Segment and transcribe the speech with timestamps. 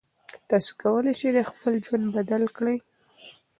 [0.49, 2.77] تاسو کولی شئ خپل ژوند بدل کړئ.